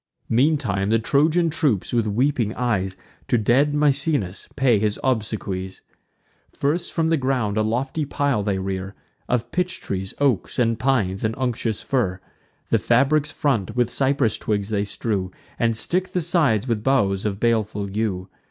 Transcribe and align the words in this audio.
Meantime 0.29 0.89
the 0.89 0.97
Trojan 0.97 1.47
troops, 1.51 1.93
with 1.93 2.07
weeping 2.07 2.55
eyes, 2.55 2.97
To 3.27 3.37
dead 3.37 3.75
Misenus 3.75 4.47
pay 4.55 4.79
his 4.79 4.99
obsequies. 5.03 5.81
First, 6.51 6.91
from 6.91 7.09
the 7.09 7.17
ground 7.17 7.55
a 7.55 7.61
lofty 7.61 8.03
pile 8.03 8.41
they 8.41 8.57
rear, 8.57 8.95
Of 9.29 9.51
pitch 9.51 9.79
trees, 9.79 10.15
oaks, 10.17 10.57
and 10.57 10.79
pines, 10.79 11.23
and 11.23 11.35
unctuous 11.37 11.83
fir: 11.83 12.19
The 12.71 12.79
fabric's 12.79 13.29
front 13.31 13.75
with 13.75 13.91
cypress 13.91 14.39
twigs 14.39 14.69
they 14.69 14.85
strew, 14.85 15.29
And 15.59 15.77
stick 15.77 16.13
the 16.13 16.21
sides 16.21 16.67
with 16.67 16.83
boughs 16.83 17.23
of 17.23 17.39
baleful 17.39 17.91
yew. 17.95 18.27